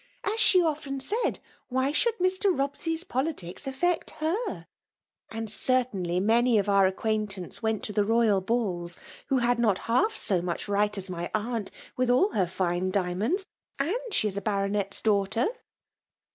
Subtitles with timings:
[0.23, 1.37] —^As she often said,
[1.71, 2.45] wl|y.{should Mr.
[2.57, 4.35] Bobsey'a politics affect her?•
[5.31, 10.15] ^■aad certainly many of our acquaintanoe went to the xoyal balls^ who had not half
[10.15, 13.45] so much ijgfat as my aunt, with aU her fine diampndp*
[13.79, 15.45] «^d ^he a Baronet's daughter."